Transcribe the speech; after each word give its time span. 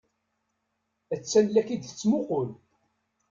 Attan 1.13 1.45
la 1.51 1.61
k-id-tettmuqul. 1.67 2.49